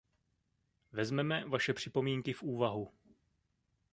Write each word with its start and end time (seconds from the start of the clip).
Vezmeme 0.91 1.45
vaše 1.49 1.73
připomínky 1.73 2.33
v 2.33 2.43
úvahu. 2.43 2.91